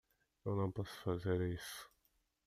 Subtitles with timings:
[0.43, 1.87] Eu não posso fazer isso.